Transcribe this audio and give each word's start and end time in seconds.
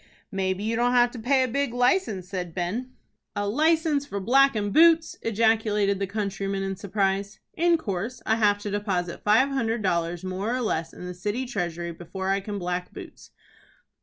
"Maybe 0.31 0.63
you 0.63 0.75
don't 0.75 0.93
have 0.93 1.11
to 1.11 1.19
pay 1.19 1.43
a 1.43 1.47
big 1.47 1.75
license," 1.75 2.27
said 2.27 2.55
Ben. 2.55 2.93
"A 3.35 3.47
license 3.47 4.03
for 4.03 4.19
blackin' 4.19 4.71
boots?" 4.71 5.15
ejaculated 5.21 5.99
the 5.99 6.07
countryman, 6.07 6.63
in 6.63 6.75
surprise. 6.75 7.39
"In 7.53 7.77
course. 7.77 8.19
I 8.25 8.37
have 8.37 8.57
to 8.63 8.71
deposit 8.71 9.23
five 9.23 9.49
hundred 9.49 9.83
dollars, 9.83 10.23
more 10.23 10.55
or 10.55 10.61
less, 10.61 10.91
in 10.91 11.05
the 11.05 11.13
city 11.13 11.45
treasury, 11.45 11.91
before 11.91 12.29
I 12.31 12.39
can 12.39 12.57
black 12.57 12.91
boots." 12.91 13.29